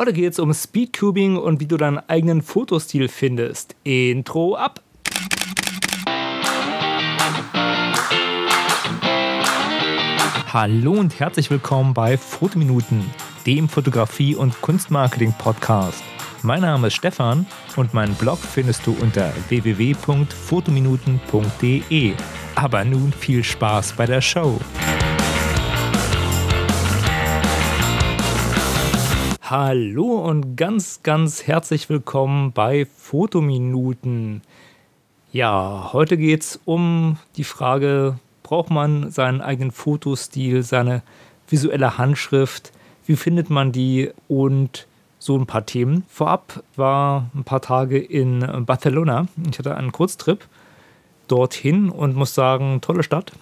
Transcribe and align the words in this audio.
Heute 0.00 0.12
geht 0.14 0.32
es 0.32 0.38
um 0.38 0.54
Speedcubing 0.54 1.36
und 1.36 1.60
wie 1.60 1.66
du 1.66 1.76
deinen 1.76 1.98
eigenen 2.08 2.40
Fotostil 2.40 3.08
findest. 3.08 3.76
Intro 3.84 4.56
ab! 4.56 4.80
Hallo 10.50 10.92
und 10.92 11.20
herzlich 11.20 11.50
willkommen 11.50 11.92
bei 11.92 12.16
Fotominuten, 12.16 13.04
dem 13.44 13.68
Fotografie- 13.68 14.36
und 14.36 14.62
Kunstmarketing-Podcast. 14.62 16.02
Mein 16.40 16.62
Name 16.62 16.86
ist 16.86 16.94
Stefan 16.94 17.44
und 17.76 17.92
meinen 17.92 18.14
Blog 18.14 18.38
findest 18.38 18.86
du 18.86 18.96
unter 19.02 19.34
www.fotominuten.de. 19.50 22.14
Aber 22.54 22.84
nun 22.86 23.12
viel 23.12 23.44
Spaß 23.44 23.92
bei 23.92 24.06
der 24.06 24.22
Show. 24.22 24.58
Hallo 29.50 30.04
und 30.04 30.54
ganz, 30.54 31.02
ganz 31.02 31.48
herzlich 31.48 31.88
willkommen 31.88 32.52
bei 32.52 32.86
Fotominuten. 32.86 34.42
Ja, 35.32 35.90
heute 35.92 36.16
geht 36.16 36.42
es 36.42 36.60
um 36.66 37.18
die 37.36 37.42
Frage, 37.42 38.20
braucht 38.44 38.70
man 38.70 39.10
seinen 39.10 39.40
eigenen 39.40 39.72
Fotostil, 39.72 40.62
seine 40.62 41.02
visuelle 41.48 41.98
Handschrift, 41.98 42.70
wie 43.06 43.16
findet 43.16 43.50
man 43.50 43.72
die 43.72 44.12
und 44.28 44.86
so 45.18 45.36
ein 45.36 45.46
paar 45.46 45.66
Themen. 45.66 46.04
Vorab 46.06 46.62
war 46.76 47.28
ein 47.34 47.42
paar 47.42 47.60
Tage 47.60 47.98
in 47.98 48.46
Barcelona. 48.64 49.26
Ich 49.50 49.58
hatte 49.58 49.76
einen 49.76 49.90
Kurztrip 49.90 50.46
dorthin 51.26 51.90
und 51.90 52.14
muss 52.14 52.36
sagen, 52.36 52.80
tolle 52.82 53.02
Stadt. 53.02 53.32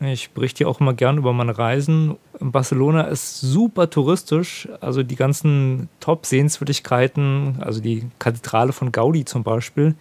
Ich 0.00 0.30
berichte 0.30 0.64
ja 0.64 0.68
auch 0.68 0.80
immer 0.80 0.92
gern 0.92 1.16
über 1.16 1.32
meine 1.32 1.56
Reisen. 1.56 2.16
Barcelona 2.38 3.02
ist 3.02 3.40
super 3.40 3.88
touristisch. 3.88 4.68
Also 4.80 5.02
die 5.02 5.16
ganzen 5.16 5.88
Top-Sehenswürdigkeiten, 6.00 7.56
also 7.60 7.80
die 7.80 8.06
Kathedrale 8.18 8.72
von 8.72 8.92
Gaudi 8.92 9.24
zum 9.24 9.42
Beispiel, 9.42 9.94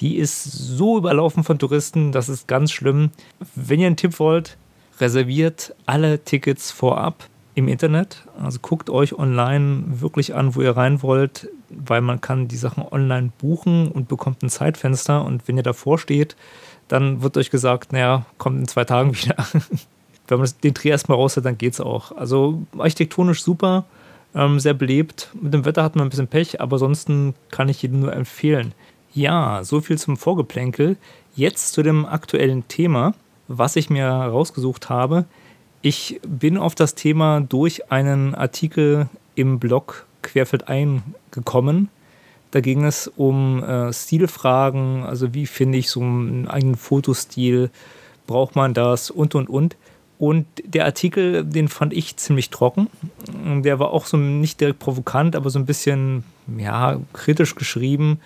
die 0.00 0.16
ist 0.16 0.42
so 0.44 0.98
überlaufen 0.98 1.44
von 1.44 1.58
Touristen, 1.58 2.12
das 2.12 2.28
ist 2.28 2.48
ganz 2.48 2.72
schlimm. 2.72 3.10
Wenn 3.54 3.80
ihr 3.80 3.86
einen 3.86 3.96
Tipp 3.96 4.18
wollt, 4.18 4.56
reserviert 5.00 5.74
alle 5.84 6.22
Tickets 6.24 6.70
vorab 6.70 7.28
im 7.54 7.68
Internet. 7.68 8.24
Also 8.42 8.58
guckt 8.60 8.90
euch 8.90 9.18
online 9.18 9.84
wirklich 10.00 10.34
an, 10.34 10.54
wo 10.54 10.62
ihr 10.62 10.76
rein 10.76 11.02
wollt, 11.02 11.48
weil 11.70 12.00
man 12.00 12.20
kann 12.20 12.48
die 12.48 12.56
Sachen 12.56 12.84
online 12.84 13.30
buchen 13.38 13.88
und 13.88 14.08
bekommt 14.08 14.42
ein 14.42 14.48
Zeitfenster. 14.48 15.24
Und 15.24 15.46
wenn 15.48 15.56
ihr 15.56 15.62
davor 15.62 15.98
steht, 15.98 16.36
dann 16.88 17.22
wird 17.22 17.36
euch 17.36 17.50
gesagt, 17.50 17.92
naja, 17.92 18.26
kommt 18.38 18.58
in 18.60 18.68
zwei 18.68 18.84
Tagen 18.84 19.14
wieder. 19.16 19.36
wenn 20.28 20.38
man 20.38 20.50
den 20.62 20.74
Dreh 20.74 20.90
erstmal 20.90 21.18
raus 21.18 21.36
hat, 21.36 21.44
dann 21.44 21.58
geht's 21.58 21.80
auch. 21.80 22.12
Also 22.12 22.62
architektonisch 22.78 23.42
super, 23.42 23.84
ähm, 24.34 24.60
sehr 24.60 24.74
belebt. 24.74 25.30
Mit 25.40 25.54
dem 25.54 25.64
Wetter 25.64 25.82
hat 25.82 25.96
man 25.96 26.06
ein 26.06 26.10
bisschen 26.10 26.28
Pech, 26.28 26.60
aber 26.60 26.74
ansonsten 26.74 27.34
kann 27.50 27.68
ich 27.68 27.82
jedem 27.82 28.00
nur 28.00 28.12
empfehlen. 28.12 28.72
Ja, 29.14 29.64
so 29.64 29.80
viel 29.80 29.98
zum 29.98 30.16
Vorgeplänkel. 30.16 30.96
Jetzt 31.34 31.72
zu 31.72 31.82
dem 31.82 32.04
aktuellen 32.04 32.68
Thema, 32.68 33.14
was 33.48 33.76
ich 33.76 33.88
mir 33.88 34.06
rausgesucht 34.06 34.90
habe. 34.90 35.24
Ich 35.82 36.20
bin 36.26 36.58
auf 36.58 36.74
das 36.74 36.94
Thema 36.94 37.40
durch 37.40 37.92
einen 37.92 38.34
Artikel 38.34 39.08
im 39.34 39.58
Blog 39.58 40.06
Querfeld 40.26 40.68
eingekommen. 40.68 41.88
Da 42.50 42.60
ging 42.60 42.84
es 42.84 43.08
um 43.08 43.62
äh, 43.62 43.92
Stilfragen, 43.92 45.04
also 45.04 45.34
wie 45.34 45.46
finde 45.46 45.78
ich 45.78 45.90
so 45.90 46.00
einen 46.00 46.48
eigenen 46.48 46.76
Fotostil, 46.76 47.70
braucht 48.26 48.56
man 48.56 48.74
das 48.74 49.10
und 49.10 49.34
und 49.34 49.48
und. 49.48 49.76
Und 50.18 50.46
der 50.64 50.86
Artikel, 50.86 51.44
den 51.44 51.68
fand 51.68 51.92
ich 51.92 52.16
ziemlich 52.16 52.48
trocken. 52.48 52.88
Der 53.62 53.78
war 53.78 53.90
auch 53.90 54.06
so 54.06 54.16
nicht 54.16 54.60
direkt 54.60 54.78
provokant, 54.78 55.36
aber 55.36 55.50
so 55.50 55.58
ein 55.58 55.66
bisschen 55.66 56.24
ja, 56.56 56.98
kritisch 57.12 57.54
geschrieben, 57.54 58.20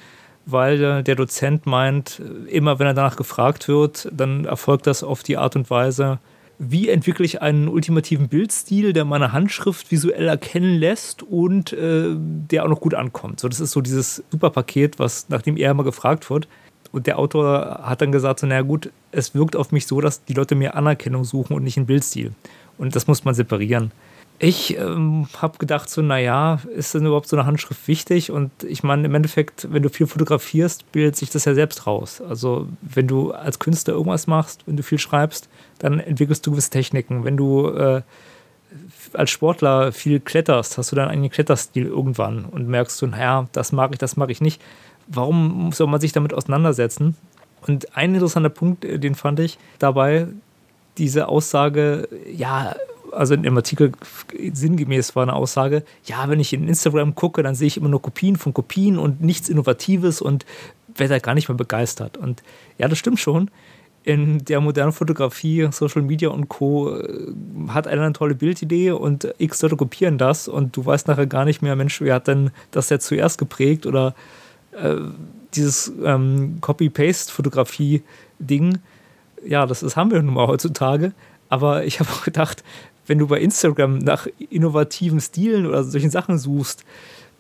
weil 0.47 1.03
der 1.03 1.17
Dozent 1.17 1.67
meint, 1.67 2.23
immer 2.47 2.79
wenn 2.79 2.87
er 2.87 2.95
danach 2.95 3.17
gefragt 3.17 3.67
wird, 3.67 4.09
dann 4.13 4.45
erfolgt 4.45 4.87
das 4.87 5.03
auf 5.03 5.25
die 5.25 5.37
Art 5.37 5.57
und 5.57 5.69
Weise, 5.71 6.21
wie 6.63 6.91
entwickle 6.91 7.25
ich 7.25 7.41
einen 7.41 7.69
ultimativen 7.69 8.29
Bildstil, 8.29 8.93
der 8.93 9.07
meine 9.07 9.33
Handschrift 9.33 9.91
visuell 9.91 10.29
erkennen 10.29 10.79
lässt 10.79 11.23
und 11.23 11.73
äh, 11.73 12.11
der 12.15 12.65
auch 12.65 12.69
noch 12.69 12.81
gut 12.81 12.93
ankommt. 12.93 13.41
So, 13.41 13.49
das 13.49 13.61
ist 13.61 13.73
so 13.73 13.81
dieses 13.81 14.23
Superpaket, 14.31 14.99
was 14.99 15.31
nachdem 15.31 15.57
er 15.57 15.71
immer 15.71 15.85
gefragt 15.85 16.29
wird. 16.29 16.49
Und 16.93 17.07
der 17.07 17.19
Autor 17.19 17.81
hat 17.83 18.03
dann 18.03 18.13
gesagt, 18.13 18.41
so, 18.41 18.47
naja 18.47 18.61
gut, 18.61 18.91
es 19.11 19.35
wirkt 19.35 19.57
auf 19.57 19.73
mich 19.73 19.87
so, 19.87 20.03
dass 20.03 20.25
die 20.25 20.35
Leute 20.35 20.55
mehr 20.55 20.77
Anerkennung 20.77 21.25
suchen 21.25 21.57
und 21.57 21.65
nicht 21.65 21.79
einen 21.79 21.87
Bildstil. 21.87 22.33
Und 22.77 22.95
das 22.95 23.07
muss 23.07 23.25
man 23.25 23.35
separieren. 23.35 23.91
Ich 24.39 24.77
ähm, 24.77 25.29
habe 25.39 25.57
gedacht, 25.57 25.89
so, 25.89 26.03
naja, 26.03 26.61
ist 26.75 26.95
denn 26.95 27.07
überhaupt 27.07 27.29
so 27.29 27.37
eine 27.37 27.47
Handschrift 27.47 27.89
wichtig? 27.89 28.31
Und 28.31 28.51
ich 28.65 28.83
meine, 28.83 29.07
im 29.07 29.15
Endeffekt, 29.15 29.69
wenn 29.71 29.83
du 29.83 29.89
viel 29.89 30.07
fotografierst, 30.07 30.93
bildet 30.93 31.17
sich 31.17 31.31
das 31.31 31.47
ja 31.47 31.55
selbst 31.55 31.87
raus. 31.87 32.23
Also, 32.27 32.69
wenn 32.83 33.07
du 33.07 33.33
als 33.33 33.59
Künstler 33.59 33.95
irgendwas 33.95 34.27
machst, 34.27 34.63
wenn 34.67 34.77
du 34.77 34.83
viel 34.83 34.99
schreibst, 34.99 35.49
dann 35.81 35.99
entwickelst 35.99 36.47
du 36.47 36.53
gewisse 36.53 36.71
Techniken. 36.71 37.25
Wenn 37.25 37.37
du 37.37 37.69
äh, 37.69 38.03
als 39.13 39.31
Sportler 39.31 39.93
viel 39.93 40.21
kletterst, 40.21 40.79
hast 40.79 40.93
du 40.93 40.97
dann 40.97 41.09
einen 41.09 41.31
Kletterstil 41.31 41.87
irgendwann 41.87 42.45
und 42.45 42.69
merkst 42.69 43.03
du, 43.03 43.09
naja, 43.09 43.49
das 43.53 43.73
mag 43.73 43.91
ich, 43.93 43.99
das 43.99 44.17
mag 44.17 44.31
ich 44.31 44.41
nicht. 44.41 44.63
Warum 45.09 45.73
soll 45.73 45.89
man 45.89 46.01
sich 46.01 46.13
damit 46.13 46.33
auseinandersetzen? 46.33 47.17
Und 47.67 47.97
ein 47.97 48.15
interessanter 48.15 48.51
Punkt, 48.51 48.85
äh, 48.85 48.99
den 48.99 49.15
fand 49.15 49.41
ich 49.41 49.59
dabei, 49.79 50.29
diese 50.99 51.29
Aussage, 51.29 52.09
ja, 52.33 52.77
also 53.13 53.35
in 53.35 53.43
dem 53.43 53.57
Artikel 53.57 53.93
sinngemäß 54.53 55.17
war 55.17 55.25
eine 55.25 55.35
Aussage, 55.35 55.83
ja, 56.05 56.29
wenn 56.29 56.39
ich 56.39 56.53
in 56.53 56.69
Instagram 56.69 57.15
gucke, 57.15 57.43
dann 57.43 57.55
sehe 57.55 57.67
ich 57.67 57.77
immer 57.77 57.89
nur 57.89 58.03
Kopien 58.03 58.37
von 58.37 58.55
Kopien 58.55 58.99
und 58.99 59.21
nichts 59.21 59.49
Innovatives 59.49 60.21
und 60.21 60.47
werde 60.95 61.15
da 61.15 61.19
gar 61.19 61.35
nicht 61.35 61.49
mehr 61.49 61.57
begeistert. 61.57 62.17
Und 62.17 62.43
ja, 62.79 62.87
das 62.87 62.99
stimmt 62.99 63.19
schon. 63.19 63.51
In 64.03 64.43
der 64.45 64.61
modernen 64.61 64.93
Fotografie, 64.93 65.69
Social 65.73 66.03
Media 66.03 66.31
und 66.31 66.49
Co. 66.49 66.97
Äh, 66.97 67.33
hat 67.69 67.87
einer 67.87 68.03
eine 68.03 68.15
tolle 68.15 68.35
Bildidee 68.35 68.93
und 68.93 69.35
x 69.39 69.61
Leute 69.63 69.77
kopieren 69.77 70.17
das 70.17 70.49
und 70.49 70.75
du 70.77 70.87
weißt 70.87 71.09
nachher 71.09 71.27
gar 71.27 71.45
nicht 71.45 71.61
mehr, 71.61 71.77
Mensch, 71.77 72.01
wer 72.01 72.15
hat 72.15 72.29
denn 72.29 72.51
das 72.71 72.89
jetzt 72.89 73.07
zuerst 73.07 73.37
geprägt 73.39 73.85
oder 73.87 74.15
äh, 74.73 74.97
dieses 75.55 75.93
ähm, 76.05 76.59
Copy-Paste-Fotografie-Ding. 76.61 78.79
Ja, 79.45 79.67
das 79.67 79.83
ist, 79.83 79.97
haben 79.97 80.11
wir 80.11 80.23
nun 80.23 80.35
mal 80.35 80.47
heutzutage. 80.47 81.13
Aber 81.49 81.85
ich 81.85 82.01
habe 82.01 82.11
auch 82.11 82.25
gedacht, 82.25 82.63
wenn 83.07 83.19
du 83.19 83.27
bei 83.27 83.41
Instagram 83.41 83.99
nach 83.99 84.27
innovativen 84.51 85.21
Stilen 85.21 85.67
oder 85.67 85.85
solchen 85.85 86.11
Sachen 86.11 86.39
suchst, 86.39 86.85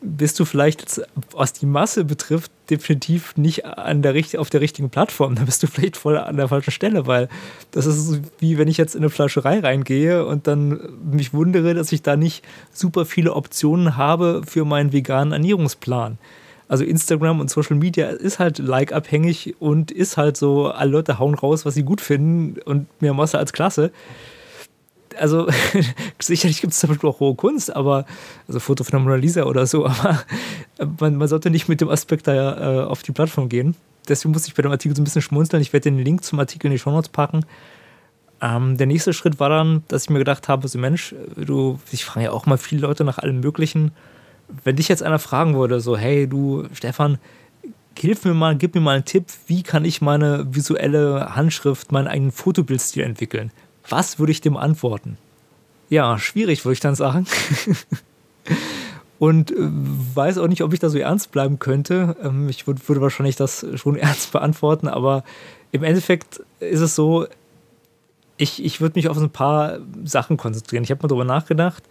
bist 0.02 0.40
du 0.40 0.44
vielleicht, 0.44 1.02
was 1.32 1.52
die 1.52 1.66
Masse 1.66 2.04
betrifft, 2.04 2.50
definitiv 2.70 3.36
nicht 3.36 3.64
an 3.64 4.02
der, 4.02 4.14
auf 4.38 4.50
der 4.50 4.60
richtigen 4.60 4.90
Plattform. 4.90 5.34
Da 5.34 5.44
bist 5.44 5.62
du 5.62 5.66
vielleicht 5.66 5.96
voll 5.96 6.16
an 6.16 6.36
der 6.36 6.48
falschen 6.48 6.70
Stelle, 6.70 7.06
weil 7.06 7.28
das 7.70 7.86
ist 7.86 8.20
wie 8.38 8.58
wenn 8.58 8.68
ich 8.68 8.76
jetzt 8.76 8.94
in 8.94 9.02
eine 9.02 9.10
Flascherei 9.10 9.60
reingehe 9.60 10.24
und 10.24 10.46
dann 10.46 10.80
mich 11.10 11.32
wundere, 11.32 11.74
dass 11.74 11.92
ich 11.92 12.02
da 12.02 12.16
nicht 12.16 12.44
super 12.72 13.04
viele 13.04 13.34
Optionen 13.34 13.96
habe 13.96 14.42
für 14.46 14.64
meinen 14.64 14.92
veganen 14.92 15.32
Ernährungsplan. 15.32 16.18
Also 16.68 16.84
Instagram 16.84 17.40
und 17.40 17.50
Social 17.50 17.76
Media 17.76 18.08
ist 18.10 18.38
halt 18.38 18.58
like-abhängig 18.58 19.56
und 19.58 19.90
ist 19.90 20.16
halt 20.16 20.36
so, 20.36 20.68
alle 20.68 20.92
Leute 20.92 21.18
hauen 21.18 21.34
raus, 21.34 21.66
was 21.66 21.74
sie 21.74 21.82
gut 21.82 22.00
finden 22.00 22.60
und 22.62 22.86
mehr 23.02 23.12
Masse 23.12 23.38
als 23.38 23.52
klasse 23.52 23.90
also 25.20 25.48
sicherlich 26.18 26.60
gibt 26.60 26.72
es 26.72 26.80
zum 26.80 26.90
Beispiel 26.90 27.08
auch 27.08 27.20
hohe 27.20 27.34
Kunst, 27.34 27.74
aber 27.74 28.06
also 28.48 28.60
Foto 28.60 28.84
von 28.84 28.92
der 28.92 29.00
Mona 29.00 29.14
Lisa 29.16 29.44
oder 29.44 29.66
so, 29.66 29.86
aber 29.86 30.24
man, 30.98 31.16
man 31.16 31.28
sollte 31.28 31.50
nicht 31.50 31.68
mit 31.68 31.80
dem 31.80 31.88
Aspekt 31.88 32.26
da 32.26 32.82
äh, 32.82 32.84
auf 32.84 33.02
die 33.02 33.12
Plattform 33.12 33.48
gehen. 33.48 33.76
Deswegen 34.08 34.32
muss 34.32 34.46
ich 34.46 34.54
bei 34.54 34.62
dem 34.62 34.72
Artikel 34.72 34.96
so 34.96 35.02
ein 35.02 35.04
bisschen 35.04 35.22
schmunzeln. 35.22 35.62
Ich 35.62 35.72
werde 35.72 35.90
den 35.90 35.98
Link 35.98 36.24
zum 36.24 36.40
Artikel 36.40 36.66
in 36.66 36.72
die 36.72 36.78
Show 36.78 36.90
Notes 36.90 37.10
packen. 37.10 37.44
Ähm, 38.40 38.76
der 38.78 38.86
nächste 38.86 39.12
Schritt 39.12 39.38
war 39.38 39.50
dann, 39.50 39.84
dass 39.88 40.04
ich 40.04 40.10
mir 40.10 40.18
gedacht 40.18 40.48
habe, 40.48 40.66
so 40.66 40.78
Mensch, 40.78 41.14
du, 41.36 41.78
ich 41.92 42.04
frage 42.04 42.26
ja 42.26 42.32
auch 42.32 42.46
mal 42.46 42.58
viele 42.58 42.80
Leute 42.80 43.04
nach 43.04 43.18
allem 43.18 43.40
Möglichen. 43.40 43.92
Wenn 44.64 44.76
dich 44.76 44.88
jetzt 44.88 45.02
einer 45.02 45.18
fragen 45.18 45.54
würde, 45.54 45.80
so, 45.80 45.96
hey, 45.96 46.26
du, 46.26 46.64
Stefan, 46.72 47.18
hilf 47.96 48.24
mir 48.24 48.34
mal, 48.34 48.56
gib 48.56 48.74
mir 48.74 48.80
mal 48.80 48.96
einen 48.96 49.04
Tipp, 49.04 49.26
wie 49.46 49.62
kann 49.62 49.84
ich 49.84 50.00
meine 50.00 50.46
visuelle 50.54 51.36
Handschrift, 51.36 51.92
meinen 51.92 52.08
eigenen 52.08 52.32
Fotobildstil 52.32 53.02
entwickeln? 53.02 53.52
Was 53.90 54.18
würde 54.18 54.32
ich 54.32 54.40
dem 54.40 54.56
antworten? 54.56 55.18
Ja, 55.90 56.18
schwierig, 56.18 56.64
würde 56.64 56.74
ich 56.74 56.80
dann 56.80 56.94
sagen. 56.94 57.26
Und 59.18 59.50
äh, 59.50 59.56
weiß 59.58 60.38
auch 60.38 60.48
nicht, 60.48 60.62
ob 60.62 60.72
ich 60.72 60.80
da 60.80 60.88
so 60.88 60.98
ernst 60.98 61.30
bleiben 61.30 61.58
könnte. 61.58 62.16
Ähm, 62.22 62.48
ich 62.48 62.66
würd, 62.66 62.88
würde 62.88 63.02
wahrscheinlich 63.02 63.36
das 63.36 63.66
schon 63.74 63.96
ernst 63.98 64.32
beantworten, 64.32 64.88
aber 64.88 65.24
im 65.72 65.84
Endeffekt 65.84 66.42
ist 66.60 66.80
es 66.80 66.94
so, 66.94 67.26
ich, 68.38 68.64
ich 68.64 68.80
würde 68.80 68.98
mich 68.98 69.08
auf 69.08 69.18
ein 69.18 69.30
paar 69.30 69.80
Sachen 70.04 70.38
konzentrieren. 70.38 70.82
Ich 70.82 70.90
habe 70.90 71.02
mal 71.02 71.08
darüber 71.08 71.26
nachgedacht. 71.26 71.82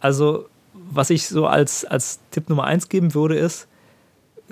Also, 0.00 0.46
was 0.72 1.10
ich 1.10 1.28
so 1.28 1.46
als, 1.46 1.84
als 1.84 2.18
Tipp 2.32 2.48
Nummer 2.48 2.64
eins 2.64 2.88
geben 2.88 3.14
würde, 3.14 3.36
ist, 3.36 3.68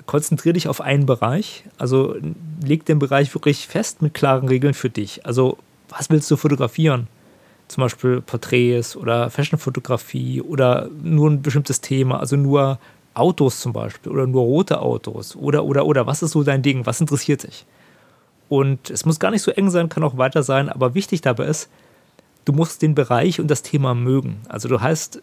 konzentriere 0.05 0.53
dich 0.53 0.67
auf 0.67 0.79
einen 0.79 1.05
Bereich. 1.05 1.65
Also 1.77 2.15
leg 2.63 2.85
den 2.85 2.99
Bereich 2.99 3.33
wirklich 3.35 3.67
fest 3.67 4.01
mit 4.01 4.13
klaren 4.13 4.47
Regeln 4.47 4.73
für 4.73 4.89
dich. 4.89 5.25
Also 5.25 5.57
was 5.97 6.09
willst 6.09 6.29
du 6.29 6.35
fotografieren? 6.35 7.07
zum 7.67 7.81
Beispiel 7.81 8.21
Porträts 8.21 8.95
oder 8.95 9.29
Fashionfotografie 9.29 10.41
oder 10.41 10.89
nur 11.01 11.29
ein 11.29 11.41
bestimmtes 11.41 11.81
Thema, 11.81 12.19
also 12.19 12.35
nur 12.35 12.79
Autos 13.13 13.59
zum 13.59 13.73
Beispiel 13.73 14.11
oder 14.11 14.27
nur 14.27 14.43
rote 14.43 14.79
Autos 14.79 15.35
oder, 15.35 15.63
oder, 15.65 15.85
oder, 15.85 16.07
was 16.07 16.23
ist 16.23 16.31
so 16.31 16.43
dein 16.43 16.61
Ding, 16.61 16.85
was 16.85 17.01
interessiert 17.01 17.43
dich? 17.43 17.65
Und 18.49 18.89
es 18.89 19.05
muss 19.05 19.19
gar 19.19 19.31
nicht 19.31 19.41
so 19.41 19.51
eng 19.51 19.69
sein, 19.69 19.89
kann 19.89 20.03
auch 20.03 20.17
weiter 20.17 20.43
sein, 20.43 20.69
aber 20.69 20.93
wichtig 20.93 21.21
dabei 21.21 21.45
ist, 21.45 21.69
du 22.45 22.53
musst 22.53 22.81
den 22.81 22.93
Bereich 22.93 23.39
und 23.39 23.49
das 23.49 23.63
Thema 23.63 23.95
mögen. 23.95 24.41
Also 24.49 24.67
du 24.67 24.79
heißt, 24.79 25.21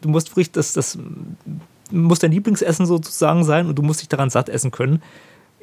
du 0.00 0.08
musst 0.08 0.30
wirklich 0.30 0.52
das, 0.52 0.74
das 0.74 0.98
muss 1.90 2.18
dein 2.18 2.32
Lieblingsessen 2.32 2.86
sozusagen 2.86 3.44
sein 3.44 3.66
und 3.66 3.76
du 3.76 3.82
musst 3.82 4.02
dich 4.02 4.08
daran 4.08 4.30
satt 4.30 4.48
essen 4.48 4.70
können, 4.70 5.02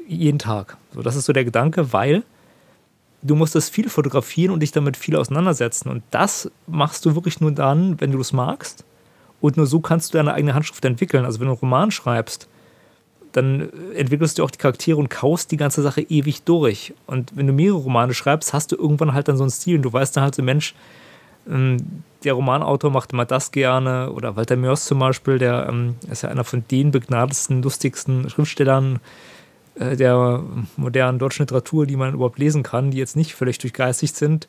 jeden 0.07 0.39
Tag. 0.39 0.77
So, 0.93 1.01
das 1.01 1.15
ist 1.15 1.25
so 1.25 1.33
der 1.33 1.45
Gedanke, 1.45 1.93
weil 1.93 2.23
du 3.25 3.36
musst 3.36 3.56
das 3.56 3.69
viel 3.69 3.89
fotografieren 3.89 4.54
und 4.54 4.60
dich 4.62 4.72
damit 4.72 4.98
viel 4.98 5.16
auseinandersetzen. 5.16 5.89
Und 5.89 6.04
das 6.12 6.51
machst 6.68 7.06
du 7.06 7.16
wirklich 7.16 7.42
nur 7.42 7.51
dann, 7.51 8.00
wenn 8.00 8.12
du 8.12 8.19
es 8.19 8.33
magst. 8.33 8.86
Und 9.42 9.57
nur 9.57 9.66
so 9.66 9.80
kannst 9.80 10.13
du 10.13 10.18
deine 10.18 10.33
eigene 10.33 10.54
Handschrift 10.54 10.86
entwickeln. 10.86 11.25
Also 11.25 11.39
wenn 11.39 11.48
du 11.48 11.54
einen 11.54 11.60
Roman 11.60 11.92
schreibst, 11.92 12.48
dann 13.31 13.69
entwickelst 13.94 14.38
du 14.38 14.44
auch 14.44 14.51
die 14.51 14.57
Charaktere 14.57 14.98
und 14.98 15.10
kaust 15.10 15.51
die 15.51 15.57
ganze 15.57 15.81
Sache 15.81 16.01
ewig 16.01 16.44
durch. 16.44 16.94
Und 17.06 17.36
wenn 17.36 17.48
du 17.48 17.54
mehrere 17.54 17.80
Romane 17.80 18.13
schreibst, 18.13 18.54
hast 18.54 18.72
du 18.72 18.77
irgendwann 18.77 19.13
halt 19.13 19.27
dann 19.27 19.38
so 19.38 19.44
einen 19.44 19.51
Stil 19.51 19.77
und 19.77 19.81
du 19.81 19.92
weißt 19.92 20.16
dann 20.16 20.24
halt 20.24 20.36
so, 20.36 20.44
Mensch, 20.44 20.74
ähm, 21.50 21.77
der 22.24 22.33
Romanautor 22.33 22.92
macht 22.92 23.12
immer 23.12 23.25
das 23.25 23.51
gerne. 23.51 24.12
Oder 24.12 24.36
Walter 24.36 24.56
Mörs 24.56 24.86
zum 24.86 25.00
Beispiel, 25.00 25.38
der 25.38 25.68
ähm, 25.68 25.95
ist 26.10 26.22
ja 26.22 26.30
einer 26.30 26.44
von 26.44 26.63
den 26.72 26.92
begnadetsten, 26.92 27.62
lustigsten 27.62 28.30
Schriftstellern 28.30 29.00
äh, 29.80 29.95
der 29.95 30.44
modernen 30.77 31.19
deutschen 31.19 31.44
Literatur, 31.44 31.86
die 31.86 31.95
man 31.95 32.13
überhaupt 32.13 32.39
lesen 32.39 32.63
kann, 32.63 32.92
die 32.92 32.98
jetzt 32.98 33.16
nicht 33.16 33.36
völlig 33.36 33.57
durchgeistigt 33.57 34.16
sind, 34.16 34.48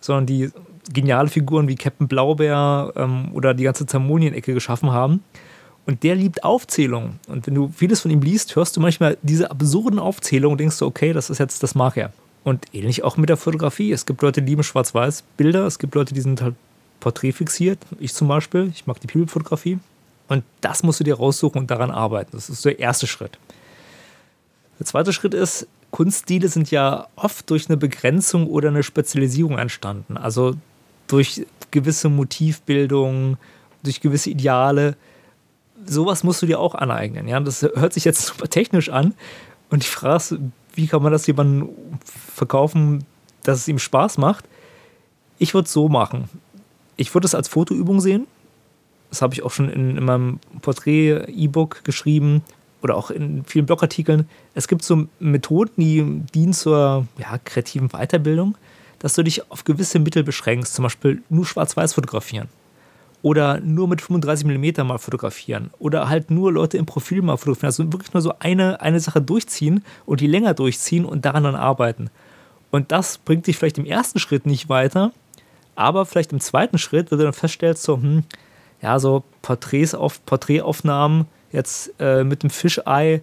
sondern 0.00 0.26
die 0.26 0.50
geniale 0.92 1.28
Figuren 1.28 1.68
wie 1.68 1.74
Captain 1.74 2.08
Blaubeer 2.08 2.92
ähm, 2.96 3.30
oder 3.32 3.54
die 3.54 3.64
ganze 3.64 3.86
Zermonien-Ecke 3.86 4.54
geschaffen 4.54 4.92
haben. 4.92 5.22
Und 5.86 6.02
der 6.02 6.16
liebt 6.16 6.42
Aufzählungen. 6.42 7.20
Und 7.28 7.46
wenn 7.46 7.54
du 7.54 7.68
vieles 7.68 8.00
von 8.00 8.10
ihm 8.10 8.20
liest, 8.20 8.56
hörst 8.56 8.76
du 8.76 8.80
manchmal 8.80 9.16
diese 9.22 9.50
absurden 9.50 10.00
Aufzählungen 10.00 10.54
und 10.54 10.60
denkst 10.60 10.78
du, 10.78 10.86
okay, 10.86 11.12
das 11.12 11.30
ist 11.30 11.38
jetzt, 11.38 11.62
das 11.62 11.74
mag 11.76 11.96
er. 11.96 12.12
Und 12.42 12.66
ähnlich 12.72 13.04
auch 13.04 13.16
mit 13.16 13.28
der 13.28 13.36
Fotografie. 13.36 13.92
Es 13.92 14.04
gibt 14.04 14.22
Leute, 14.22 14.42
die 14.42 14.50
lieben 14.50 14.64
Schwarz-Weiß-Bilder. 14.64 15.66
Es 15.66 15.78
gibt 15.78 15.94
Leute, 15.94 16.12
die 16.12 16.20
sind 16.20 16.42
halt 16.42 16.54
porträtfixiert. 17.00 17.78
Ich 18.00 18.14
zum 18.14 18.28
Beispiel. 18.28 18.70
Ich 18.74 18.86
mag 18.86 19.00
die 19.00 19.06
People-Fotografie. 19.06 19.78
Und 20.28 20.44
das 20.60 20.82
musst 20.82 20.98
du 20.98 21.04
dir 21.04 21.16
raussuchen 21.16 21.60
und 21.60 21.70
daran 21.70 21.92
arbeiten. 21.92 22.30
Das 22.32 22.50
ist 22.50 22.64
der 22.64 22.78
erste 22.80 23.06
Schritt. 23.06 23.38
Der 24.78 24.86
zweite 24.86 25.12
Schritt 25.12 25.34
ist, 25.34 25.66
Kunststile 25.90 26.48
sind 26.48 26.70
ja 26.70 27.06
oft 27.16 27.48
durch 27.50 27.68
eine 27.68 27.76
Begrenzung 27.76 28.46
oder 28.48 28.68
eine 28.68 28.82
Spezialisierung 28.82 29.58
entstanden. 29.58 30.16
Also 30.16 30.54
durch 31.06 31.46
gewisse 31.70 32.08
Motivbildung, 32.08 33.38
durch 33.82 34.00
gewisse 34.00 34.30
Ideale. 34.30 34.96
Sowas 35.86 36.24
musst 36.24 36.42
du 36.42 36.46
dir 36.46 36.60
auch 36.60 36.74
aneignen. 36.74 37.28
Ja? 37.28 37.40
Das 37.40 37.62
hört 37.62 37.92
sich 37.92 38.04
jetzt 38.04 38.26
super 38.26 38.48
technisch 38.48 38.90
an. 38.90 39.14
Und 39.70 39.84
ich 39.84 39.90
frage, 39.90 40.38
wie 40.74 40.86
kann 40.86 41.02
man 41.02 41.12
das 41.12 41.26
jemandem 41.26 41.70
verkaufen, 42.04 43.04
dass 43.44 43.60
es 43.60 43.68
ihm 43.68 43.78
Spaß 43.78 44.18
macht? 44.18 44.44
Ich 45.38 45.54
würde 45.54 45.66
es 45.66 45.72
so 45.72 45.88
machen. 45.88 46.28
Ich 46.96 47.14
würde 47.14 47.26
es 47.26 47.34
als 47.34 47.48
Fotoübung 47.48 48.00
sehen. 48.00 48.26
Das 49.10 49.22
habe 49.22 49.34
ich 49.34 49.42
auch 49.42 49.50
schon 49.50 49.70
in, 49.70 49.96
in 49.96 50.04
meinem 50.04 50.40
Porträt-E-Book 50.60 51.84
geschrieben 51.84 52.42
oder 52.86 52.96
auch 52.96 53.10
in 53.10 53.44
vielen 53.44 53.66
Blogartikeln, 53.66 54.28
es 54.54 54.68
gibt 54.68 54.84
so 54.84 55.08
Methoden, 55.18 55.72
die 55.76 56.22
dienen 56.32 56.52
zur 56.52 57.06
ja, 57.18 57.38
kreativen 57.44 57.88
Weiterbildung, 57.88 58.56
dass 59.00 59.14
du 59.14 59.24
dich 59.24 59.50
auf 59.50 59.64
gewisse 59.64 59.98
Mittel 59.98 60.22
beschränkst, 60.22 60.72
zum 60.72 60.84
Beispiel 60.84 61.22
nur 61.28 61.44
schwarz-weiß 61.44 61.94
fotografieren 61.94 62.48
oder 63.22 63.58
nur 63.58 63.88
mit 63.88 64.02
35 64.02 64.46
mm 64.46 64.86
mal 64.86 64.98
fotografieren 64.98 65.70
oder 65.80 66.08
halt 66.08 66.30
nur 66.30 66.52
Leute 66.52 66.78
im 66.78 66.86
Profil 66.86 67.22
mal 67.22 67.36
fotografieren. 67.36 67.66
Also 67.66 67.92
wirklich 67.92 68.14
nur 68.14 68.22
so 68.22 68.34
eine, 68.38 68.80
eine 68.80 69.00
Sache 69.00 69.20
durchziehen 69.20 69.82
und 70.04 70.20
die 70.20 70.28
länger 70.28 70.54
durchziehen 70.54 71.04
und 71.04 71.24
daran 71.24 71.42
dann 71.42 71.56
arbeiten. 71.56 72.08
Und 72.70 72.92
das 72.92 73.18
bringt 73.18 73.48
dich 73.48 73.56
vielleicht 73.56 73.78
im 73.78 73.84
ersten 73.84 74.20
Schritt 74.20 74.46
nicht 74.46 74.68
weiter, 74.68 75.10
aber 75.74 76.06
vielleicht 76.06 76.30
im 76.30 76.38
zweiten 76.38 76.78
Schritt, 76.78 77.10
wenn 77.10 77.18
du 77.18 77.24
dann 77.24 77.32
feststellst, 77.32 77.82
so, 77.82 77.96
hm, 77.96 78.22
ja, 78.80 79.00
so 79.00 79.24
Porträts 79.42 79.96
auf 79.96 80.24
Porträtaufnahmen 80.24 81.26
jetzt 81.56 81.92
äh, 81.98 82.22
mit 82.22 82.42
dem 82.42 82.50
Fischei, 82.50 83.22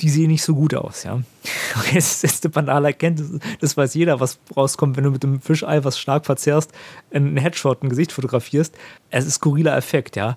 die 0.00 0.08
sehen 0.08 0.28
nicht 0.28 0.42
so 0.42 0.54
gut 0.54 0.74
aus, 0.74 1.02
ja. 1.02 1.20
Okay, 1.78 1.94
das 1.94 2.22
ist 2.22 2.44
eine 2.44 2.52
banale 2.52 2.88
Erkenntnis. 2.88 3.40
Das 3.60 3.76
weiß 3.76 3.94
jeder, 3.94 4.20
was 4.20 4.38
rauskommt, 4.56 4.96
wenn 4.96 5.04
du 5.04 5.10
mit 5.10 5.22
dem 5.22 5.40
Fischei, 5.40 5.84
was 5.84 5.98
stark 5.98 6.26
verzerrst, 6.26 6.70
einen 7.12 7.36
Headshot, 7.36 7.82
ein 7.82 7.88
Gesicht 7.88 8.12
fotografierst. 8.12 8.74
Es 9.10 9.26
ist 9.26 9.36
skurriler 9.36 9.76
Effekt, 9.76 10.16
ja. 10.16 10.36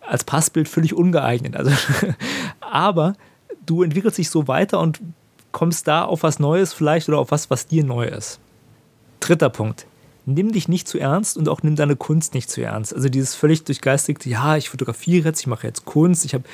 Als 0.00 0.24
Passbild 0.24 0.68
völlig 0.68 0.94
ungeeignet. 0.94 1.54
Also, 1.56 1.70
aber 2.60 3.14
du 3.66 3.82
entwickelst 3.82 4.18
dich 4.18 4.30
so 4.30 4.48
weiter 4.48 4.80
und 4.80 5.00
kommst 5.52 5.86
da 5.86 6.04
auf 6.04 6.22
was 6.22 6.38
Neues 6.38 6.72
vielleicht 6.72 7.08
oder 7.08 7.18
auf 7.18 7.30
was, 7.30 7.50
was 7.50 7.66
dir 7.66 7.84
neu 7.84 8.06
ist. 8.06 8.40
Dritter 9.20 9.50
Punkt 9.50 9.86
nimm 10.34 10.52
dich 10.52 10.68
nicht 10.68 10.88
zu 10.88 10.98
ernst 10.98 11.36
und 11.36 11.48
auch 11.48 11.62
nimm 11.62 11.76
deine 11.76 11.96
Kunst 11.96 12.34
nicht 12.34 12.50
zu 12.50 12.62
ernst. 12.62 12.94
Also 12.94 13.08
dieses 13.08 13.34
völlig 13.34 13.64
durchgeistigte, 13.64 14.28
ja, 14.28 14.56
ich 14.56 14.70
fotografiere 14.70 15.28
jetzt, 15.28 15.40
ich 15.40 15.46
mache 15.46 15.66
jetzt 15.66 15.84
Kunst, 15.84 16.24
ich 16.24 16.34
habe, 16.34 16.44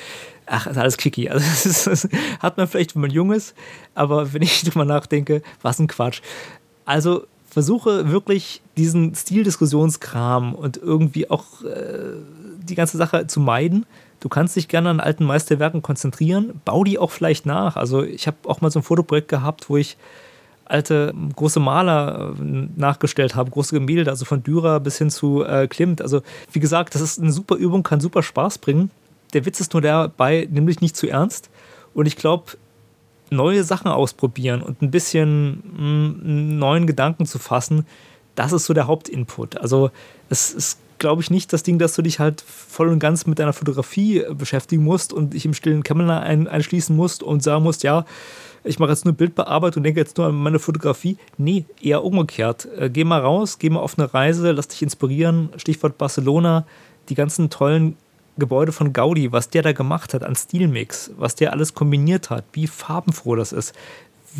ach, 0.45 0.67
ist 0.67 0.77
alles 0.77 0.97
Kiki. 0.97 1.29
Also 1.29 1.45
das, 1.49 1.65
ist, 1.65 1.87
das, 1.87 2.07
hat 2.39 2.57
man 2.57 2.67
vielleicht, 2.67 2.95
wenn 2.95 3.01
man 3.01 3.11
jung 3.11 3.31
ist, 3.31 3.55
aber 3.95 4.33
wenn 4.33 4.41
ich 4.41 4.61
drüber 4.63 4.85
nachdenke, 4.85 5.41
was 5.61 5.79
ein 5.79 5.87
Quatsch. 5.87 6.21
Also 6.85 7.25
versuche 7.49 8.11
wirklich 8.11 8.61
diesen 8.77 9.15
Stildiskussionskram 9.15 10.53
und 10.53 10.77
irgendwie 10.77 11.29
auch 11.29 11.63
äh, 11.63 12.13
die 12.61 12.75
ganze 12.75 12.97
Sache 12.97 13.27
zu 13.27 13.39
meiden. 13.39 13.85
Du 14.19 14.29
kannst 14.29 14.55
dich 14.55 14.67
gerne 14.67 14.89
an 14.89 14.99
alten 14.99 15.25
Meisterwerken 15.25 15.81
konzentrieren, 15.81 16.61
bau 16.65 16.83
die 16.83 16.99
auch 16.99 17.11
vielleicht 17.11 17.45
nach. 17.45 17.75
Also 17.75 18.03
ich 18.03 18.27
habe 18.27 18.37
auch 18.45 18.61
mal 18.61 18.71
so 18.71 18.79
ein 18.79 18.83
Fotoprojekt 18.83 19.27
gehabt, 19.27 19.69
wo 19.69 19.77
ich 19.77 19.97
alte 20.69 21.13
große 21.35 21.59
Maler 21.59 22.33
äh, 22.39 22.67
nachgestellt 22.75 23.35
habe, 23.35 23.51
große 23.51 23.75
Gemälde, 23.75 24.09
also 24.11 24.25
von 24.25 24.43
Dürer 24.43 24.79
bis 24.79 24.97
hin 24.97 25.09
zu 25.09 25.43
äh, 25.43 25.67
Klimt. 25.67 26.01
Also 26.01 26.21
wie 26.51 26.59
gesagt, 26.59 26.95
das 26.95 27.01
ist 27.01 27.19
eine 27.19 27.31
super 27.31 27.55
Übung, 27.55 27.83
kann 27.83 27.99
super 27.99 28.23
Spaß 28.23 28.57
bringen. 28.59 28.91
Der 29.33 29.45
Witz 29.45 29.59
ist 29.59 29.73
nur 29.73 29.81
dabei, 29.81 30.47
nämlich 30.49 30.81
nicht 30.81 30.95
zu 30.95 31.07
ernst. 31.07 31.49
Und 31.93 32.05
ich 32.05 32.15
glaube, 32.15 32.53
neue 33.29 33.63
Sachen 33.63 33.91
ausprobieren 33.91 34.61
und 34.61 34.81
ein 34.81 34.91
bisschen 34.91 35.63
mh, 35.77 35.83
mm, 35.83 36.59
neuen 36.59 36.87
Gedanken 36.87 37.25
zu 37.25 37.39
fassen, 37.39 37.85
das 38.37 38.53
ist 38.53 38.65
so 38.65 38.73
der 38.73 38.87
Hauptinput. 38.87 39.57
Also 39.57 39.89
es 40.29 40.53
ist, 40.53 40.79
glaube 40.99 41.21
ich, 41.21 41.31
nicht 41.31 41.51
das 41.53 41.63
Ding, 41.63 41.79
dass 41.79 41.95
du 41.95 42.01
dich 42.01 42.19
halt 42.19 42.41
voll 42.41 42.89
und 42.89 42.99
ganz 42.99 43.25
mit 43.25 43.39
deiner 43.39 43.51
Fotografie 43.51 44.19
äh, 44.19 44.33
beschäftigen 44.33 44.83
musst 44.83 45.11
und 45.11 45.33
dich 45.33 45.45
im 45.45 45.53
stillen 45.53 45.83
Kämmerlein 45.83 46.23
ein, 46.23 46.47
einschließen 46.47 46.95
musst 46.95 47.23
und 47.23 47.43
sagen 47.43 47.63
musst, 47.63 47.83
ja, 47.83 48.05
ich 48.63 48.79
mache 48.79 48.91
jetzt 48.91 49.05
nur 49.05 49.15
Bildbearbeitung 49.15 49.81
und 49.81 49.83
denke 49.85 49.99
jetzt 49.99 50.17
nur 50.17 50.27
an 50.27 50.35
meine 50.35 50.59
Fotografie. 50.59 51.17
Nee, 51.37 51.65
eher 51.81 52.03
umgekehrt. 52.03 52.67
Äh, 52.77 52.89
geh 52.91 53.03
mal 53.03 53.21
raus, 53.21 53.57
geh 53.57 53.71
mal 53.71 53.79
auf 53.79 53.97
eine 53.97 54.13
Reise, 54.13 54.51
lass 54.51 54.67
dich 54.67 54.83
inspirieren. 54.83 55.49
Stichwort 55.57 55.97
Barcelona, 55.97 56.65
die 57.09 57.15
ganzen 57.15 57.49
tollen 57.49 57.95
Gebäude 58.37 58.71
von 58.71 58.93
Gaudi, 58.93 59.31
was 59.31 59.49
der 59.49 59.63
da 59.63 59.71
gemacht 59.71 60.13
hat 60.13 60.23
an 60.23 60.35
Stilmix, 60.35 61.09
was 61.17 61.33
der 61.33 61.53
alles 61.53 61.73
kombiniert 61.73 62.29
hat, 62.29 62.45
wie 62.53 62.67
farbenfroh 62.67 63.35
das 63.35 63.51
ist, 63.51 63.73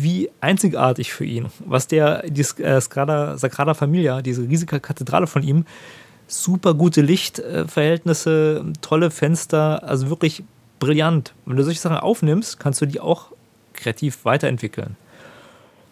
wie 0.02 0.30
einzigartig 0.40 1.12
für 1.12 1.24
ihn, 1.24 1.46
was 1.64 1.86
der, 1.86 2.22
die 2.28 2.42
äh, 2.62 2.80
Sagrada, 2.80 3.74
Familia, 3.74 4.22
diese 4.22 4.42
riesige 4.42 4.80
Kathedrale 4.80 5.26
von 5.26 5.42
ihm, 5.42 5.64
super 6.26 6.74
gute 6.74 7.00
Lichtverhältnisse, 7.00 8.64
tolle 8.80 9.10
Fenster, 9.10 9.82
also 9.82 10.10
wirklich 10.10 10.44
brillant. 10.78 11.34
Wenn 11.46 11.56
du 11.56 11.64
solche 11.64 11.80
Sachen 11.80 11.96
aufnimmst, 11.96 12.60
kannst 12.60 12.80
du 12.80 12.86
die 12.86 13.00
auch 13.00 13.32
kreativ 13.72 14.24
weiterentwickeln. 14.24 14.96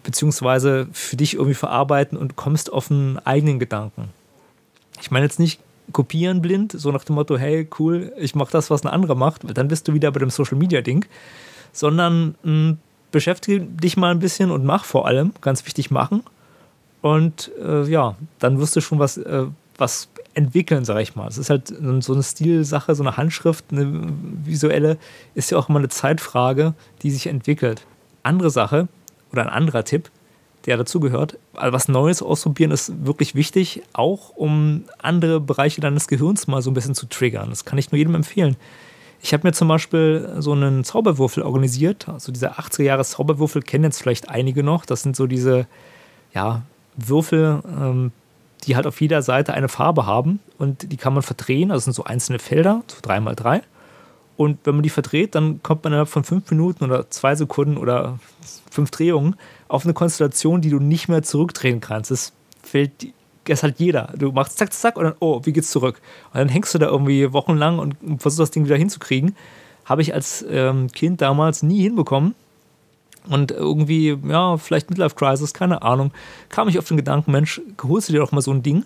Beziehungsweise 0.02 0.86
für 0.92 1.16
dich 1.16 1.34
irgendwie 1.34 1.54
verarbeiten 1.54 2.16
und 2.16 2.36
kommst 2.36 2.72
auf 2.72 2.90
einen 2.90 3.18
eigenen 3.18 3.58
Gedanken. 3.58 4.10
Ich 5.00 5.10
meine 5.10 5.24
jetzt 5.24 5.40
nicht 5.40 5.60
kopieren 5.92 6.42
blind, 6.42 6.72
so 6.72 6.90
nach 6.90 7.04
dem 7.04 7.14
Motto, 7.14 7.36
hey, 7.36 7.68
cool, 7.78 8.12
ich 8.16 8.34
mache 8.34 8.50
das, 8.50 8.70
was 8.70 8.84
ein 8.84 8.88
anderer 8.88 9.14
macht, 9.14 9.42
dann 9.56 9.68
bist 9.68 9.88
du 9.88 9.94
wieder 9.94 10.10
bei 10.10 10.20
dem 10.20 10.30
Social 10.30 10.58
Media 10.58 10.80
Ding, 10.80 11.06
sondern 11.72 12.34
mh, 12.42 12.52
hm, 12.52 12.78
beschäftige 13.10 13.60
dich 13.60 13.96
mal 13.96 14.10
ein 14.10 14.18
bisschen 14.18 14.50
und 14.50 14.64
mach 14.64 14.84
vor 14.84 15.06
allem, 15.06 15.32
ganz 15.40 15.64
wichtig 15.66 15.90
machen. 15.90 16.22
Und 17.02 17.50
äh, 17.62 17.84
ja, 17.84 18.16
dann 18.38 18.58
wirst 18.58 18.76
du 18.76 18.80
schon 18.80 18.98
was, 18.98 19.16
äh, 19.16 19.46
was 19.78 20.08
entwickeln, 20.34 20.84
sag 20.84 21.00
ich 21.00 21.16
mal. 21.16 21.28
Es 21.28 21.38
ist 21.38 21.50
halt 21.50 21.68
so 22.00 22.12
eine 22.12 22.22
Stilsache, 22.22 22.94
so 22.94 23.02
eine 23.02 23.16
Handschrift, 23.16 23.64
eine 23.70 24.12
visuelle, 24.44 24.98
ist 25.34 25.50
ja 25.50 25.58
auch 25.58 25.68
immer 25.68 25.78
eine 25.78 25.88
Zeitfrage, 25.88 26.74
die 27.02 27.10
sich 27.10 27.26
entwickelt. 27.26 27.86
Andere 28.22 28.50
Sache 28.50 28.88
oder 29.32 29.42
ein 29.42 29.48
anderer 29.48 29.84
Tipp, 29.84 30.10
der 30.66 30.76
dazugehört, 30.76 31.38
also 31.54 31.72
was 31.72 31.88
Neues 31.88 32.22
ausprobieren 32.22 32.70
ist 32.70 33.06
wirklich 33.06 33.34
wichtig, 33.34 33.82
auch 33.92 34.30
um 34.30 34.84
andere 34.98 35.40
Bereiche 35.40 35.80
deines 35.80 36.08
Gehirns 36.08 36.48
mal 36.48 36.60
so 36.60 36.70
ein 36.70 36.74
bisschen 36.74 36.94
zu 36.94 37.06
triggern. 37.06 37.50
Das 37.50 37.64
kann 37.64 37.78
ich 37.78 37.92
nur 37.92 37.98
jedem 37.98 38.14
empfehlen. 38.14 38.56
Ich 39.20 39.32
habe 39.32 39.46
mir 39.46 39.52
zum 39.52 39.68
Beispiel 39.68 40.36
so 40.38 40.52
einen 40.52 40.84
Zauberwürfel 40.84 41.42
organisiert. 41.42 42.08
Also 42.08 42.32
diese 42.32 42.52
80er 42.52 42.82
Jahre 42.82 43.04
Zauberwürfel 43.04 43.62
kennen 43.62 43.84
jetzt 43.84 44.00
vielleicht 44.00 44.28
einige 44.28 44.62
noch. 44.62 44.84
Das 44.84 45.02
sind 45.02 45.16
so 45.16 45.26
diese 45.26 45.66
ja, 46.32 46.62
Würfel, 46.96 47.60
ähm, 47.66 48.12
die 48.64 48.76
halt 48.76 48.86
auf 48.86 49.00
jeder 49.00 49.22
Seite 49.22 49.54
eine 49.54 49.68
Farbe 49.68 50.06
haben 50.06 50.40
und 50.58 50.92
die 50.92 50.96
kann 50.96 51.14
man 51.14 51.22
verdrehen. 51.22 51.70
Also 51.70 51.84
sind 51.84 51.94
so 51.94 52.04
einzelne 52.04 52.38
Felder, 52.38 52.82
so 52.86 52.98
3x3. 52.98 53.62
Und 54.36 54.58
wenn 54.64 54.74
man 54.74 54.82
die 54.82 54.90
verdreht, 54.90 55.34
dann 55.34 55.62
kommt 55.62 55.84
man 55.84 55.92
innerhalb 55.92 56.08
von 56.08 56.24
fünf 56.24 56.50
Minuten 56.50 56.84
oder 56.84 57.08
zwei 57.10 57.34
Sekunden 57.34 57.78
oder 57.78 58.18
fünf 58.70 58.90
Drehungen 58.90 59.36
auf 59.68 59.84
eine 59.84 59.94
Konstellation, 59.94 60.60
die 60.60 60.70
du 60.70 60.78
nicht 60.78 61.08
mehr 61.08 61.22
zurückdrehen 61.22 61.80
kannst. 61.80 62.10
Das 62.10 62.32
fällt 62.62 63.06
das 63.54 63.62
halt 63.62 63.78
jeder. 63.78 64.12
Du 64.16 64.32
machst 64.32 64.58
zack, 64.58 64.72
zack 64.72 64.96
und 64.96 65.04
dann, 65.04 65.14
oh, 65.20 65.40
wie 65.44 65.52
geht's 65.52 65.70
zurück? 65.70 66.00
Und 66.32 66.40
dann 66.40 66.48
hängst 66.48 66.74
du 66.74 66.78
da 66.78 66.86
irgendwie 66.86 67.32
wochenlang 67.32 67.78
und 67.78 67.96
versuchst 68.18 68.40
das 68.40 68.50
Ding 68.50 68.64
wieder 68.64 68.76
hinzukriegen. 68.76 69.36
Habe 69.84 70.02
ich 70.02 70.14
als 70.14 70.44
ähm, 70.50 70.88
Kind 70.92 71.20
damals 71.20 71.62
nie 71.62 71.82
hinbekommen. 71.82 72.34
Und 73.28 73.50
irgendwie, 73.50 74.16
ja, 74.28 74.56
vielleicht 74.56 74.88
Midlife 74.90 75.16
Crisis, 75.16 75.52
keine 75.52 75.82
Ahnung, 75.82 76.12
kam 76.48 76.68
ich 76.68 76.78
auf 76.78 76.86
den 76.86 76.96
Gedanken, 76.96 77.32
Mensch, 77.32 77.60
holst 77.82 78.08
du 78.08 78.12
dir 78.12 78.20
doch 78.20 78.32
mal 78.32 78.40
so 78.40 78.52
ein 78.52 78.62
Ding 78.62 78.84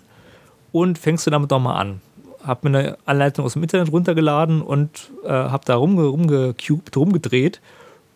und 0.71 0.97
fängst 0.97 1.27
du 1.27 1.31
damit 1.31 1.51
doch 1.51 1.59
mal 1.59 1.75
an. 1.75 2.01
Hab 2.43 2.63
mir 2.63 2.69
eine 2.69 2.97
Anleitung 3.05 3.45
aus 3.45 3.53
dem 3.53 3.61
Internet 3.61 3.91
runtergeladen 3.91 4.63
und 4.63 5.11
äh, 5.23 5.29
hab 5.29 5.65
da 5.65 5.75
rumge 5.75 6.05
rumgecubed, 6.05 6.97
rumgedreht 6.97 7.61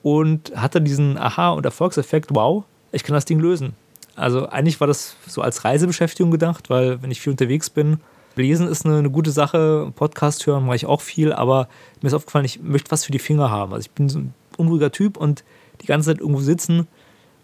und 0.01 0.51
hatte 0.55 0.81
diesen 0.81 1.17
Aha- 1.17 1.51
und 1.51 1.65
Erfolgseffekt, 1.65 2.33
wow, 2.33 2.63
ich 2.91 3.03
kann 3.03 3.13
das 3.13 3.25
Ding 3.25 3.39
lösen. 3.39 3.73
Also 4.15 4.47
eigentlich 4.47 4.79
war 4.79 4.87
das 4.87 5.15
so 5.27 5.41
als 5.41 5.65
Reisebeschäftigung 5.65 6.31
gedacht, 6.31 6.69
weil 6.69 7.01
wenn 7.01 7.11
ich 7.11 7.21
viel 7.21 7.31
unterwegs 7.31 7.69
bin, 7.69 7.99
lesen 8.35 8.67
ist 8.67 8.85
eine, 8.85 8.97
eine 8.97 9.09
gute 9.09 9.31
Sache, 9.31 9.91
Podcast 9.95 10.45
hören 10.47 10.65
mache 10.65 10.77
ich 10.77 10.85
auch 10.85 11.01
viel, 11.01 11.33
aber 11.33 11.67
mir 12.01 12.07
ist 12.07 12.13
aufgefallen, 12.13 12.45
ich 12.45 12.61
möchte 12.61 12.91
was 12.91 13.05
für 13.05 13.11
die 13.11 13.19
Finger 13.19 13.49
haben. 13.49 13.73
Also 13.73 13.85
ich 13.85 13.91
bin 13.91 14.09
so 14.09 14.19
ein 14.19 14.33
unruhiger 14.57 14.91
Typ 14.91 15.17
und 15.17 15.43
die 15.81 15.87
ganze 15.87 16.11
Zeit 16.11 16.19
irgendwo 16.19 16.41
sitzen 16.41 16.87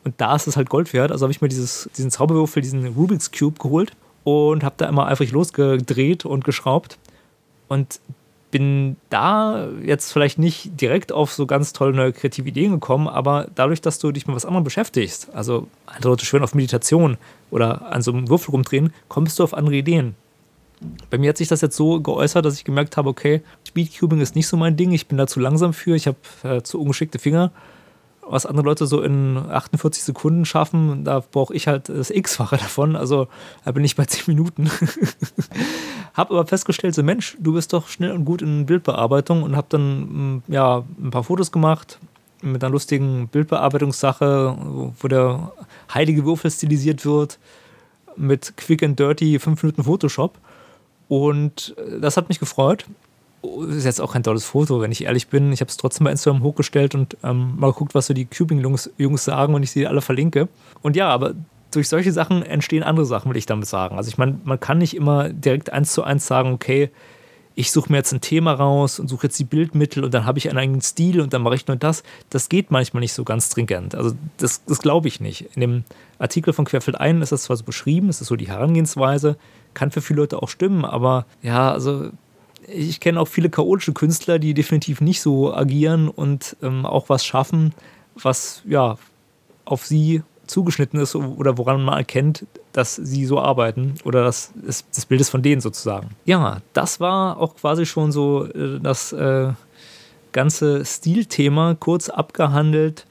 und 0.04 0.16
da 0.18 0.36
ist 0.36 0.48
es 0.48 0.58
halt 0.58 0.70
Gold 0.70 0.94
wert. 0.94 1.12
Also 1.12 1.24
habe 1.24 1.32
ich 1.32 1.42
mir 1.42 1.50
dieses, 1.50 1.90
diesen 1.98 2.12
Zauberwürfel, 2.12 2.62
diesen 2.62 2.88
Rubik's 2.88 3.32
Cube 3.32 3.60
geholt 3.60 3.92
und 4.24 4.64
habe 4.64 4.76
da 4.78 4.88
immer 4.88 5.08
eifrig 5.08 5.32
losgedreht 5.32 6.26
und 6.26 6.44
geschraubt 6.44 6.98
und 7.68 8.00
bin 8.52 8.98
da 9.10 9.70
jetzt 9.84 10.12
vielleicht 10.12 10.38
nicht 10.38 10.80
direkt 10.80 11.12
auf 11.12 11.34
so 11.34 11.46
ganz 11.46 11.74
tolle 11.74 11.94
neue 11.94 12.14
kreative 12.14 12.50
Ideen 12.50 12.72
gekommen, 12.72 13.08
aber 13.08 13.48
dadurch, 13.56 13.82
dass 13.82 14.00
du 14.00 14.12
dich 14.12 14.28
mit 14.28 14.36
was 14.36 14.46
anderem 14.46 14.64
beschäftigst, 14.64 15.30
also 15.34 15.68
andere 15.86 16.10
Leute 16.10 16.26
schwören 16.26 16.44
auf 16.44 16.54
Meditation 16.54 17.18
oder 17.50 17.92
an 17.92 18.02
so 18.02 18.12
einem 18.12 18.30
Würfel 18.30 18.52
rumdrehen, 18.52 18.94
kommst 19.08 19.40
du 19.40 19.44
auf 19.44 19.54
andere 19.54 19.76
Ideen. 19.76 20.16
Bei 21.10 21.18
mir 21.18 21.30
hat 21.30 21.38
sich 21.38 21.48
das 21.48 21.62
jetzt 21.62 21.76
so 21.76 22.02
geäußert, 22.02 22.44
dass 22.44 22.56
ich 22.56 22.64
gemerkt 22.64 22.98
habe, 22.98 23.10
okay, 23.10 23.42
Speedcubing 23.68 24.20
ist 24.20 24.36
nicht 24.36 24.48
so 24.48 24.58
mein 24.58 24.78
Ding, 24.78 24.92
ich 24.92 25.08
bin 25.08 25.18
da 25.18 25.28
zu 25.28 25.40
langsam 25.40 25.74
für, 25.74 25.96
ich 25.96 26.08
habe 26.08 26.18
äh, 26.44 26.62
zu 26.62 26.80
ungeschickte 26.80 27.20
Finger 27.20 27.52
was 28.32 28.46
andere 28.46 28.66
Leute 28.66 28.88
so 28.88 29.02
in 29.02 29.38
48 29.38 30.04
Sekunden 30.04 30.46
schaffen, 30.46 31.04
da 31.04 31.20
brauche 31.20 31.54
ich 31.54 31.68
halt 31.68 31.90
das 31.90 32.10
X-fache 32.10 32.58
davon. 32.58 32.96
Also 32.96 33.28
da 33.66 33.72
bin 33.72 33.84
ich 33.84 33.96
bei 33.96 34.06
10 34.06 34.24
Minuten. 34.28 34.72
hab 36.14 36.32
aber 36.32 36.48
festgestellt, 36.48 36.96
so 36.96 37.04
Mensch, 37.04 37.38
du 37.40 37.54
bist 37.54 37.74
doch 37.74 37.90
schnell 37.90 38.12
und 38.12 38.24
gut 38.24 38.42
in 38.42 38.66
Bildbearbeitung 38.66 39.44
und 39.44 39.56
hab 39.56 39.70
dann 39.70 40.38
mm, 40.38 40.44
ja 40.48 40.84
ein 41.02 41.12
paar 41.12 41.24
Fotos 41.24 41.52
gemacht 41.52 42.00
mit 42.42 42.64
einer 42.64 42.72
lustigen 42.72 43.28
Bildbearbeitungssache, 43.28 44.58
wo 45.00 45.08
der 45.08 45.52
heilige 45.94 46.26
Würfel 46.26 46.50
stilisiert 46.50 47.06
wird 47.06 47.38
mit 48.16 48.56
Quick 48.58 48.82
and 48.82 48.98
Dirty 48.98 49.40
5 49.40 49.62
Minuten 49.62 49.84
Photoshop. 49.84 50.38
Und 51.08 51.76
das 52.00 52.16
hat 52.16 52.30
mich 52.30 52.40
gefreut 52.40 52.86
ist 53.70 53.86
jetzt 53.86 54.02
auch 54.02 54.14
kein 54.14 54.24
tolles 54.24 54.46
Foto, 54.46 54.82
wenn 54.82 54.92
ich 54.92 55.04
ehrlich 55.04 55.28
bin. 55.28 55.52
Ich 55.52 55.62
habe 55.62 55.70
es 55.70 55.78
trotzdem 55.78 56.06
bei 56.06 56.12
Instagram 56.12 56.44
hochgestellt 56.44 56.96
und 56.96 57.18
ähm, 57.24 57.56
mal 57.58 57.72
geguckt, 57.72 57.96
was 57.96 58.08
so 58.08 58.14
die 58.14 58.26
Cubing-Jungs 58.26 59.24
sagen 59.24 59.54
und 59.54 59.64
ich 59.64 59.72
sie 59.72 59.88
alle 59.88 60.02
verlinke. 60.02 60.48
Und 60.82 60.96
ja, 60.96 61.10
aber 61.10 61.34
durch 61.72 61.88
solche 61.88 62.12
Sachen 62.12 62.44
entstehen 62.44 62.84
andere 62.84 63.06
Sachen, 63.06 63.30
will 63.30 63.38
ich 63.38 63.46
damit 63.46 63.68
sagen. 63.68 63.98
Also 63.98 64.10
ich 64.10 64.18
meine, 64.18 64.40
man 64.44 64.60
kann 64.60 64.78
nicht 64.78 64.96
immer 64.96 65.30
direkt 65.30 65.72
eins 65.72 65.94
zu 65.94 66.04
eins 66.04 66.28
sagen, 66.28 66.54
okay, 66.54 66.92
ich 67.56 67.72
suche 67.72 67.92
mir 67.92 67.98
jetzt 67.98 68.14
ein 68.14 68.22
Thema 68.22 68.54
raus 68.54 69.00
und 69.00 69.08
suche 69.08 69.28
jetzt 69.28 69.38
die 69.38 69.44
Bildmittel 69.44 70.04
und 70.04 70.14
dann 70.14 70.26
habe 70.26 70.38
ich 70.38 70.50
einen 70.50 70.58
eigenen 70.58 70.82
Stil 70.82 71.20
und 71.20 71.34
dann 71.34 71.42
mache 71.42 71.56
ich 71.56 71.68
nur 71.68 71.76
das. 71.78 72.04
Das 72.30 72.50
geht 72.50 72.72
manchmal 72.72 73.02
nicht 73.02 73.14
so 73.14 73.24
ganz 73.24 73.48
stringent. 73.48 73.94
Also 73.96 74.16
das, 74.38 74.64
das 74.66 74.80
glaube 74.80 75.08
ich 75.08 75.20
nicht. 75.20 75.50
In 75.56 75.62
dem 75.62 75.84
Artikel 76.18 76.54
von 76.54 76.66
Querfeld 76.66 77.00
ein 77.00 77.22
ist 77.22 77.32
das 77.32 77.44
zwar 77.44 77.58
so 77.58 77.64
beschrieben, 77.64 78.08
das 78.08 78.22
ist 78.22 78.28
so 78.28 78.36
die 78.36 78.48
Herangehensweise, 78.48 79.38
kann 79.74 79.92
für 79.92 80.02
viele 80.02 80.22
Leute 80.22 80.42
auch 80.42 80.50
stimmen, 80.50 80.86
aber 80.86 81.26
ja, 81.42 81.72
also 81.72 82.12
ich 82.74 83.00
kenne 83.00 83.20
auch 83.20 83.28
viele 83.28 83.50
chaotische 83.50 83.94
Künstler, 83.94 84.40
die 84.40 84.54
definitiv 84.54 85.02
nicht 85.02 85.22
so 85.22 85.54
agieren 85.54 86.08
und 86.10 86.56
ähm, 86.62 86.86
auch 86.86 87.10
was 87.10 87.26
schaffen, 87.26 87.74
was 88.16 88.64
ja 88.66 88.98
auf 89.66 89.86
sie 89.86 90.24
zugeschnitten 90.48 91.00
ist 91.00 91.16
oder 91.16 91.58
woran 91.58 91.84
man 91.84 91.98
erkennt, 91.98 92.46
dass 92.74 92.96
sie 92.96 93.26
so 93.26 93.40
arbeiten 93.40 93.96
oder 94.04 94.24
das, 94.24 94.52
ist, 94.68 94.86
das 94.94 95.06
Bild 95.06 95.22
ist 95.22 95.30
von 95.30 95.42
denen 95.42 95.62
sozusagen. 95.62 96.10
Ja, 96.26 96.62
das 96.74 97.00
war 97.00 97.38
auch 97.38 97.56
quasi 97.56 97.86
schon 97.86 98.12
so 98.12 98.46
äh, 98.46 98.80
das 98.82 99.14
äh, 99.14 99.50
ganze 100.32 100.86
Stilthema 100.86 101.76
kurz 101.76 102.10
abgehandelt. 102.10 103.06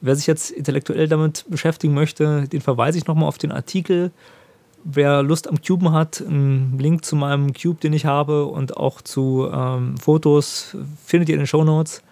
Wer 0.00 0.16
sich 0.16 0.26
jetzt 0.26 0.50
intellektuell 0.50 1.08
damit 1.08 1.46
beschäftigen 1.48 1.94
möchte, 1.94 2.46
den 2.48 2.60
verweise 2.60 2.98
ich 2.98 3.06
nochmal 3.06 3.28
auf 3.28 3.38
den 3.38 3.52
Artikel 3.52 4.10
wer 4.84 5.22
Lust 5.22 5.48
am 5.48 5.60
Cuben 5.60 5.92
hat, 5.92 6.20
einen 6.20 6.78
Link 6.78 7.04
zu 7.04 7.16
meinem 7.16 7.52
Cube, 7.52 7.80
den 7.80 7.92
ich 7.92 8.04
habe 8.04 8.44
und 8.46 8.76
auch 8.76 9.00
zu 9.00 9.48
ähm, 9.52 9.96
Fotos 9.96 10.76
findet 11.04 11.30
ihr 11.30 11.34
in 11.34 11.40
den 11.40 11.46
Show 11.46 11.64
Notes, 11.64 12.02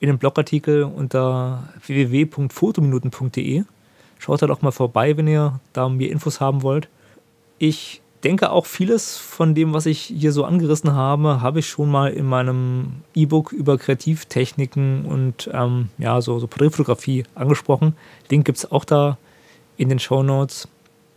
in 0.00 0.08
dem 0.08 0.18
Blogartikel 0.18 0.82
unter 0.82 1.68
www.fotominuten.de. 1.86 3.64
Schaut 4.18 4.42
da 4.42 4.46
doch 4.46 4.62
mal 4.62 4.72
vorbei, 4.72 5.16
wenn 5.16 5.28
ihr 5.28 5.60
da 5.72 5.88
mehr 5.88 6.10
Infos 6.10 6.40
haben 6.40 6.62
wollt. 6.62 6.88
Ich 7.58 8.02
denke 8.24 8.50
auch 8.50 8.66
vieles 8.66 9.18
von 9.18 9.54
dem, 9.54 9.72
was 9.72 9.86
ich 9.86 10.00
hier 10.00 10.32
so 10.32 10.44
angerissen 10.44 10.94
habe, 10.94 11.40
habe 11.40 11.60
ich 11.60 11.68
schon 11.68 11.90
mal 11.90 12.12
in 12.12 12.26
meinem 12.26 13.02
E-Book 13.14 13.52
über 13.52 13.78
Kreativtechniken 13.78 15.04
und 15.04 15.48
ähm, 15.52 15.90
ja, 15.98 16.20
so, 16.20 16.38
so 16.38 16.46
Porträtfotografie 16.46 17.24
angesprochen. 17.34 17.94
Link 18.28 18.44
gibt 18.44 18.58
es 18.58 18.70
auch 18.72 18.84
da 18.84 19.16
in 19.76 19.88
den 19.88 19.98
Show 19.98 20.22
Notes. 20.22 20.68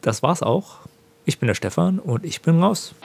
Das 0.01 0.21
war's 0.21 0.43
auch. 0.43 0.88
Ich 1.29 1.37
bin 1.37 1.45
der 1.45 1.53
Stefan 1.53 1.99
und 1.99 2.25
ich 2.25 2.41
bin 2.41 2.59
raus. 2.59 2.95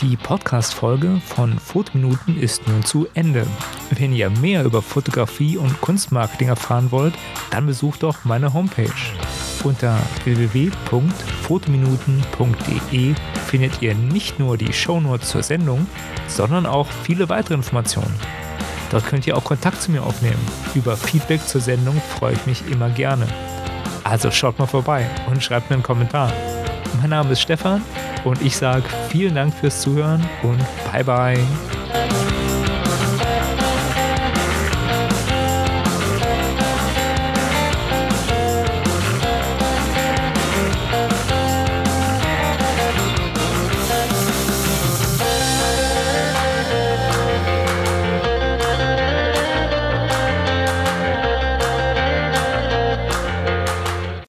Die 0.00 0.16
Podcast-Folge 0.16 1.20
von 1.26 1.58
Fotominuten 1.58 2.40
ist 2.40 2.68
nun 2.68 2.84
zu 2.84 3.08
Ende. 3.14 3.44
Wenn 3.90 4.12
ihr 4.12 4.30
mehr 4.30 4.62
über 4.62 4.80
Fotografie 4.80 5.56
und 5.56 5.80
Kunstmarketing 5.80 6.46
erfahren 6.46 6.92
wollt, 6.92 7.14
dann 7.50 7.66
besucht 7.66 8.04
doch 8.04 8.24
meine 8.24 8.54
Homepage. 8.54 8.92
Unter 9.64 9.98
www.fotominuten.de 10.22 13.14
findet 13.48 13.82
ihr 13.82 13.96
nicht 13.96 14.38
nur 14.38 14.56
die 14.56 14.72
Shownotes 14.72 15.30
zur 15.30 15.42
Sendung, 15.42 15.88
sondern 16.28 16.64
auch 16.64 16.86
viele 17.02 17.28
weitere 17.28 17.54
Informationen. 17.54 18.14
Dort 18.92 19.04
könnt 19.04 19.26
ihr 19.26 19.36
auch 19.36 19.42
Kontakt 19.42 19.82
zu 19.82 19.90
mir 19.90 20.04
aufnehmen. 20.04 20.38
Über 20.76 20.96
Feedback 20.96 21.44
zur 21.44 21.60
Sendung 21.60 22.00
freue 22.16 22.34
ich 22.34 22.46
mich 22.46 22.62
immer 22.70 22.90
gerne. 22.90 23.26
Also 24.04 24.30
schaut 24.30 24.58
mal 24.58 24.66
vorbei 24.66 25.06
und 25.28 25.42
schreibt 25.42 25.70
mir 25.70 25.74
einen 25.74 25.82
Kommentar. 25.82 26.32
Mein 27.00 27.10
Name 27.10 27.32
ist 27.32 27.40
Stefan 27.40 27.82
und 28.24 28.42
ich 28.42 28.56
sage 28.56 28.84
vielen 29.08 29.34
Dank 29.34 29.54
fürs 29.54 29.80
Zuhören 29.80 30.26
und 30.42 30.58
bye 30.92 31.04
bye. 31.04 31.79